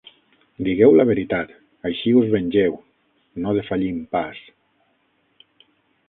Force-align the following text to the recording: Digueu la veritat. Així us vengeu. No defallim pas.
Digueu 0.67 0.95
la 0.99 1.03
veritat. 1.09 1.51
Així 1.89 2.13
us 2.21 2.31
vengeu. 2.35 2.73
No 3.43 3.53
defallim 3.59 3.99
pas. 4.17 4.41